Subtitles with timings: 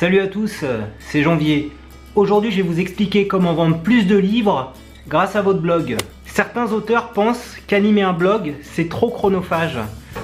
[0.00, 0.64] Salut à tous,
[0.98, 1.72] c'est Janvier.
[2.14, 4.72] Aujourd'hui, je vais vous expliquer comment vendre plus de livres
[5.06, 5.98] grâce à votre blog.
[6.24, 9.76] Certains auteurs pensent qu'animer un blog, c'est trop chronophage,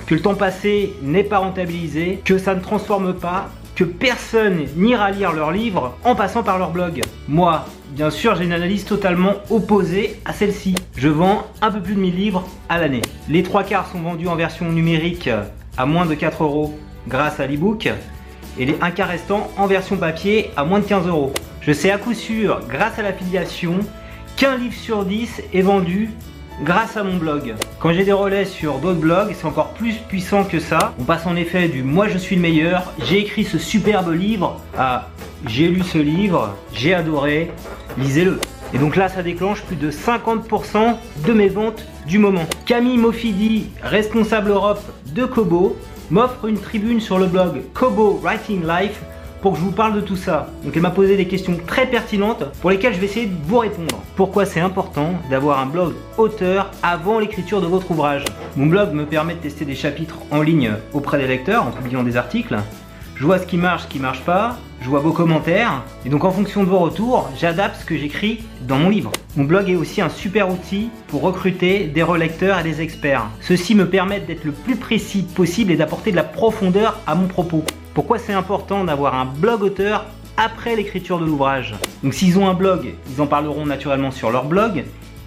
[0.06, 5.10] que le temps passé n'est pas rentabilisé, que ça ne transforme pas, que personne n'ira
[5.10, 7.03] lire leurs livres en passant par leur blog.
[7.29, 10.74] Moi, bien sûr, j'ai une analyse totalement opposée à celle-ci.
[10.97, 13.03] Je vends un peu plus de 1000 livres à l'année.
[13.29, 15.29] Les trois quarts sont vendus en version numérique
[15.77, 16.74] à moins de 4 euros
[17.09, 17.91] grâce à l'ebook
[18.59, 21.32] et les un quart restants en version papier à moins de 15 euros.
[21.60, 23.78] Je sais à coup sûr, grâce à l'affiliation,
[24.37, 26.10] qu'un livre sur 10 est vendu
[26.62, 27.55] grâce à mon blog.
[27.80, 30.95] Quand j'ai des relais sur d'autres blogs, c'est encore plus puissant que ça.
[30.98, 34.61] On passe en effet du moi je suis le meilleur, j'ai écrit ce superbe livre
[34.78, 35.09] à
[35.47, 37.50] j'ai lu ce livre, j'ai adoré,
[37.98, 38.41] lisez-le.
[38.75, 42.45] Et donc là, ça déclenche plus de 50% de mes ventes du moment.
[42.64, 44.83] Camille Mofidi, responsable Europe
[45.14, 45.77] de Kobo,
[46.10, 49.01] m'offre une tribune sur le blog Kobo Writing Life
[49.42, 50.48] pour que je vous parle de tout ça.
[50.64, 53.59] Donc elle m'a posé des questions très pertinentes pour lesquelles je vais essayer de vous
[53.59, 54.03] répondre.
[54.16, 58.25] Pourquoi c'est important d'avoir un blog auteur avant l'écriture de votre ouvrage?
[58.56, 62.03] Mon blog me permet de tester des chapitres en ligne auprès des lecteurs en publiant
[62.03, 62.56] des articles.
[63.19, 66.25] Je vois ce qui marche, ce qui marche pas, je vois vos commentaires, et donc
[66.25, 69.11] en fonction de vos retours, j'adapte ce que j'écris dans mon livre.
[69.36, 73.25] Mon blog est aussi un super outil pour recruter des relecteurs et des experts.
[73.41, 77.27] Ceux-ci me permettent d'être le plus précis possible et d'apporter de la profondeur à mon
[77.27, 77.64] propos.
[77.94, 80.05] Pourquoi c'est important d'avoir un blog auteur
[80.37, 81.75] après l'écriture de l'ouvrage?
[82.03, 84.84] Donc s'ils ont un blog, ils en parleront naturellement sur leur blog,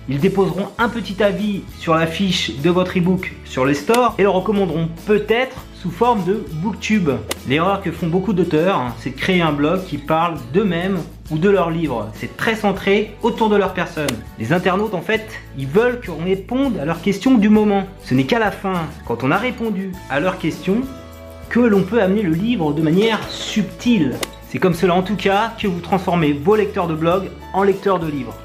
[0.09, 4.23] ils déposeront un petit avis sur la fiche de votre ebook sur les stores et
[4.23, 7.11] le recommanderont peut-être sous forme de booktube.
[7.47, 10.97] L'erreur que font beaucoup d'auteurs, hein, c'est de créer un blog qui parle d'eux-mêmes
[11.29, 12.09] ou de leurs livres.
[12.15, 14.09] C'est très centré autour de leur personne.
[14.39, 17.83] Les internautes, en fait, ils veulent qu'on réponde à leurs questions du moment.
[18.03, 20.81] Ce n'est qu'à la fin, quand on a répondu à leurs questions,
[21.49, 24.15] que l'on peut amener le livre de manière subtile.
[24.49, 27.99] C'est comme cela en tout cas que vous transformez vos lecteurs de blog en lecteurs
[27.99, 28.35] de livres.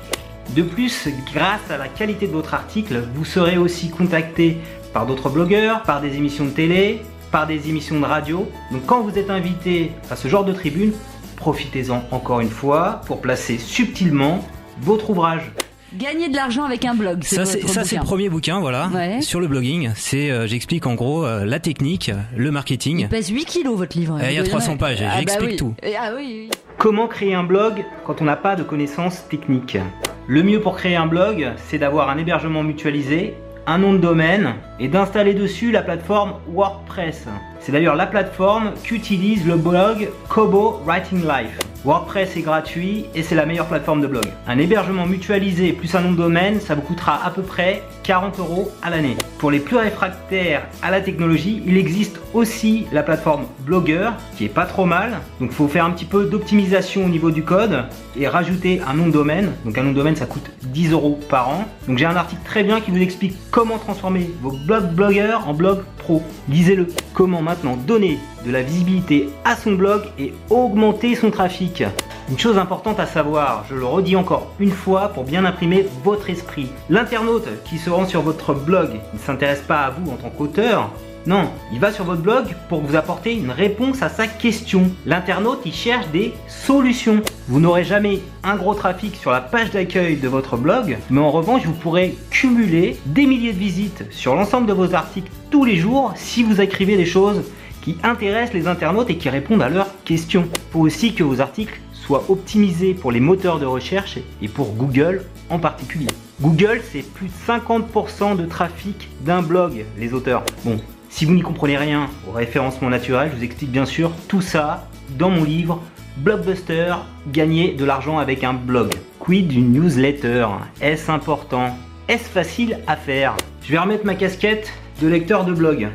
[0.55, 4.59] De plus, grâce à la qualité de votre article, vous serez aussi contacté
[4.92, 8.48] par d'autres blogueurs, par des émissions de télé, par des émissions de radio.
[8.70, 10.93] Donc quand vous êtes invité à ce genre de tribune,
[11.34, 14.47] profitez-en encore une fois pour placer subtilement
[14.81, 15.50] votre ouvrage.
[15.93, 17.25] Gagner de l'argent avec un blog.
[17.25, 18.91] Ça, c'est ça, c'est le premier bouquin, voilà,
[19.22, 19.91] sur le blogging.
[19.97, 23.00] C'est, euh, j'explique en gros euh, la technique, le marketing.
[23.00, 24.19] Il pèse 8 kilos votre livre.
[24.22, 25.03] Eh, il y a 300 pages.
[25.03, 25.75] Ah, bah j'explique tout.
[25.82, 26.50] Eh, ah, oui, oui.
[26.78, 29.78] Comment créer un blog quand on n'a pas de connaissances techniques?
[30.27, 33.35] Le mieux pour créer un blog, c'est d'avoir un hébergement mutualisé,
[33.67, 37.27] un nom de domaine et d'installer dessus la plateforme WordPress.
[37.61, 41.59] C'est d'ailleurs la plateforme qu'utilise le blog Kobo Writing Life.
[41.84, 44.25] WordPress est gratuit et c'est la meilleure plateforme de blog.
[44.47, 48.39] Un hébergement mutualisé plus un nom de domaine, ça vous coûtera à peu près 40
[48.39, 49.17] euros à l'année.
[49.37, 54.49] Pour les plus réfractaires à la technologie, il existe aussi la plateforme Blogger qui est
[54.49, 55.19] pas trop mal.
[55.41, 57.84] Donc il faut faire un petit peu d'optimisation au niveau du code
[58.17, 59.53] et rajouter un nom de domaine.
[59.67, 61.69] Donc un nom de domaine ça coûte 10 euros par an.
[61.87, 65.53] Donc j'ai un article très bien qui vous explique comment transformer vos blogs blogueurs en
[65.53, 66.23] blog pro.
[66.49, 66.89] Lisez-le.
[67.12, 67.77] Comment maintenant?
[67.77, 71.82] Donner de la visibilité à son blog et augmenter son trafic.
[72.31, 76.31] Une chose importante à savoir, je le redis encore une fois pour bien imprimer votre
[76.31, 76.69] esprit.
[76.88, 80.91] L'internaute qui se rend sur votre blog ne s'intéresse pas à vous en tant qu'auteur,
[81.27, 84.91] non, il va sur votre blog pour vous apporter une réponse à sa question.
[85.06, 87.22] L'internaute, il cherche des solutions.
[87.49, 91.31] Vous n'aurez jamais un gros trafic sur la page d'accueil de votre blog, mais en
[91.31, 95.76] revanche, vous pourrez cumuler des milliers de visites sur l'ensemble de vos articles tous les
[95.76, 97.43] jours si vous écrivez des choses
[97.84, 100.49] qui intéressent les internautes et qui répondent à leurs questions.
[100.55, 104.72] Il faut aussi que vos articles soient optimisés pour les moteurs de recherche et pour
[104.72, 106.09] Google en particulier.
[106.41, 110.44] Google, c'est plus de 50% de trafic d'un blog, les auteurs.
[110.65, 110.81] Bon,
[111.11, 114.89] si vous n'y comprenez rien au référencement naturel, je vous explique bien sûr tout ça
[115.19, 115.83] dans mon livre
[116.17, 116.94] Blockbuster,
[117.28, 118.94] gagner de l'argent avec un blog.
[119.19, 120.47] Quid d'une newsletter?
[120.81, 121.77] Est-ce important?
[122.09, 123.37] Est-ce facile à faire?
[123.62, 125.89] Je vais remettre ma casquette de lecteur de blog.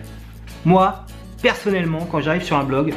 [0.66, 1.06] Moi,
[1.42, 2.94] personnellement, quand j'arrive sur un blog,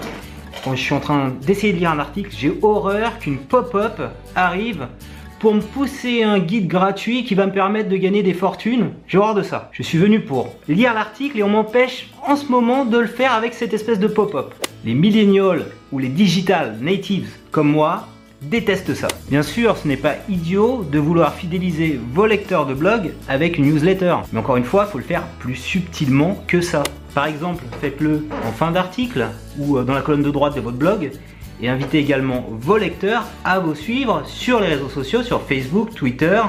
[0.64, 4.00] quand je suis en train d'essayer de lire un article, j'ai horreur qu'une pop-up
[4.34, 4.86] arrive
[5.40, 8.92] pour me pousser un guide gratuit qui va me permettre de gagner des fortunes.
[9.08, 9.70] J'ai horreur de ça.
[9.72, 13.32] Je suis venu pour lire l'article et on m'empêche en ce moment de le faire
[13.32, 14.54] avec cette espèce de pop-up.
[14.84, 18.06] Les millennials ou les digital natives comme moi
[18.42, 19.08] détestent ça.
[19.28, 23.66] Bien sûr, ce n'est pas idiot de vouloir fidéliser vos lecteurs de blog avec une
[23.66, 24.16] newsletter.
[24.32, 26.82] Mais encore une fois, il faut le faire plus subtilement que ça.
[27.14, 29.26] Par exemple, faites-le en fin d'article
[29.58, 31.10] ou euh, dans la colonne de droite de votre blog
[31.60, 36.40] et invitez également vos lecteurs à vous suivre sur les réseaux sociaux, sur Facebook, Twitter.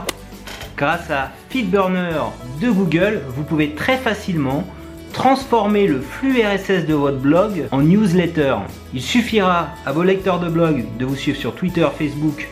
[0.75, 2.19] Grâce à Feedburner
[2.59, 4.65] de Google, vous pouvez très facilement
[5.13, 8.55] transformer le flux RSS de votre blog en newsletter.
[8.93, 12.49] Il suffira à vos lecteurs de blog de vous suivre sur Twitter, Facebook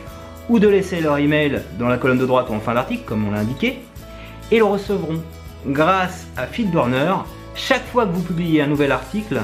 [0.48, 3.26] ou de laisser leur email dans la colonne de droite ou en fin d'article, comme
[3.26, 3.80] on l'a indiqué,
[4.50, 5.20] et le recevront
[5.66, 7.14] grâce à Feedburner
[7.54, 9.42] chaque fois que vous publiez un nouvel article,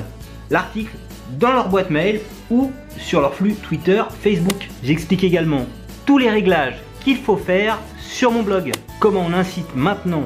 [0.51, 0.97] l'article
[1.39, 2.21] dans leur boîte mail
[2.51, 4.69] ou sur leur flux Twitter, Facebook.
[4.83, 5.67] J'explique également
[6.07, 8.73] tous les réglages qu'il faut faire sur mon blog.
[9.01, 10.25] Comment on incite maintenant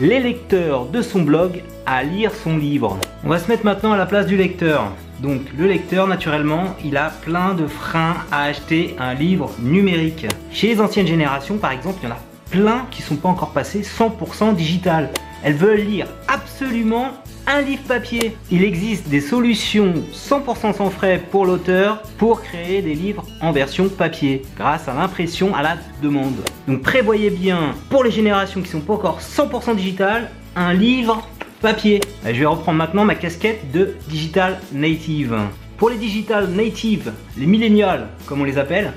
[0.00, 2.96] les lecteurs de son blog à lire son livre.
[3.24, 4.92] On va se mettre maintenant à la place du lecteur.
[5.18, 10.26] Donc le lecteur, naturellement, il a plein de freins à acheter un livre numérique.
[10.52, 13.50] Chez les anciennes générations, par exemple, il y en a plein qui sont pas encore
[13.50, 15.10] passés 100% digital.
[15.42, 17.08] Elles veulent lire absolument
[17.48, 18.36] un livre papier.
[18.52, 23.88] Il existe des solutions 100% sans frais pour l'auteur pour créer des livres en version
[23.88, 26.36] papier grâce à l'impression à la demande.
[26.68, 31.26] Donc prévoyez bien pour les générations qui sont pas encore 100% digital un livre
[31.60, 32.00] papier.
[32.24, 35.36] Je vais reprendre maintenant ma casquette de digital native.
[35.76, 38.92] Pour les digital native, les millénials comme on les appelle,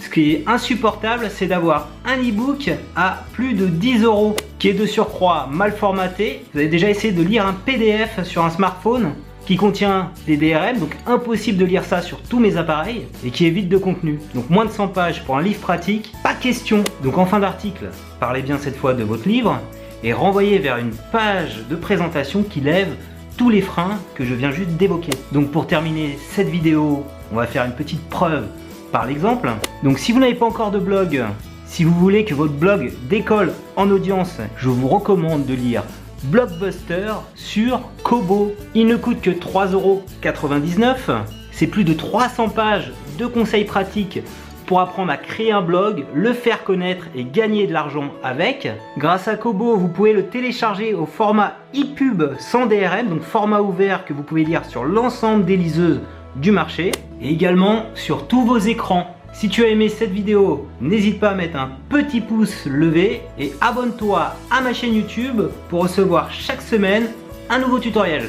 [0.00, 4.74] ce qui est insupportable, c'est d'avoir un e-book à plus de 10 euros, qui est
[4.74, 6.44] de surcroît mal formaté.
[6.52, 9.12] Vous avez déjà essayé de lire un PDF sur un smartphone
[9.44, 13.46] qui contient des DRM, donc impossible de lire ça sur tous mes appareils, et qui
[13.46, 14.20] est de contenu.
[14.34, 16.84] Donc moins de 100 pages pour un livre pratique, pas question.
[17.02, 17.86] Donc en fin d'article,
[18.20, 19.58] parlez bien cette fois de votre livre,
[20.02, 22.94] et renvoyez vers une page de présentation qui lève
[23.36, 25.12] tous les freins que je viens juste d'évoquer.
[25.32, 28.46] Donc pour terminer cette vidéo, on va faire une petite preuve
[28.92, 29.50] par l'exemple.
[29.82, 31.24] Donc si vous n'avez pas encore de blog,
[31.66, 35.84] si vous voulez que votre blog décolle en audience, je vous recommande de lire
[36.24, 38.52] Blockbuster sur Kobo.
[38.74, 41.22] Il ne coûte que 3,99€.
[41.52, 44.20] C'est plus de 300 pages de conseils pratiques
[44.68, 48.68] pour apprendre à créer un blog, le faire connaître et gagner de l'argent avec.
[48.98, 54.04] Grâce à Kobo, vous pouvez le télécharger au format ePub sans DRM, donc format ouvert
[54.04, 56.02] que vous pouvez lire sur l'ensemble des liseuses
[56.36, 56.92] du marché
[57.22, 59.16] et également sur tous vos écrans.
[59.32, 63.52] Si tu as aimé cette vidéo, n'hésite pas à mettre un petit pouce levé et
[63.62, 67.08] abonne-toi à ma chaîne YouTube pour recevoir chaque semaine
[67.48, 68.28] un nouveau tutoriel.